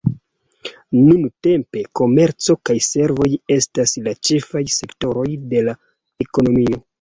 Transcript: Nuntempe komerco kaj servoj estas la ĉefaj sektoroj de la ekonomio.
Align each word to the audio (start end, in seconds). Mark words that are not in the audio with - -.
Nuntempe 1.01 1.83
komerco 1.99 2.55
kaj 2.69 2.77
servoj 2.85 3.29
estas 3.57 3.93
la 4.09 4.15
ĉefaj 4.31 4.65
sektoroj 4.79 5.29
de 5.53 5.63
la 5.69 5.77
ekonomio. 6.27 6.83